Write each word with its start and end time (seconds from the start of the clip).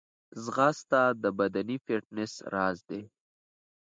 ځغاسته 0.43 1.01
د 1.23 1.25
بدني 1.39 1.77
فټنس 1.85 2.33
راز 2.53 2.77
دی 2.89 3.01